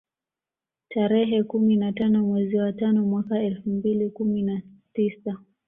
[0.89, 4.61] Tarehe kumi na tano mwezi wa tano mwaka elfu mbili kumi na
[4.93, 5.37] tisa